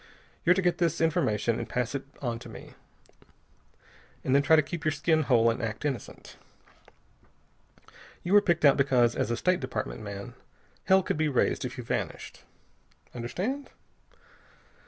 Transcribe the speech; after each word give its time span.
You're 0.43 0.55
to 0.55 0.63
get 0.63 0.79
this 0.79 0.97
formation 0.97 1.59
and 1.59 1.69
pass 1.69 1.93
it 1.93 2.05
on 2.23 2.39
to 2.39 2.49
me, 2.49 2.73
then 4.23 4.41
try 4.41 4.55
to 4.55 4.63
keep 4.63 4.83
your 4.83 4.91
skin 4.91 5.21
whole 5.21 5.51
and 5.51 5.61
act 5.61 5.85
innocent. 5.85 6.37
You 8.23 8.33
were 8.33 8.41
picked 8.41 8.65
out 8.65 8.77
because, 8.77 9.15
as 9.15 9.29
a 9.29 9.37
State 9.37 9.59
Department 9.59 10.01
man, 10.01 10.33
hell 10.85 11.03
could 11.03 11.17
be 11.17 11.29
raised 11.29 11.65
if 11.65 11.77
you 11.77 11.83
vanished. 11.83 12.41
Understand?" 13.13 13.69